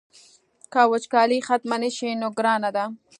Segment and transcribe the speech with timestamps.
[0.73, 2.85] که وچکالي ختمه نه شي نو ګرانه ده.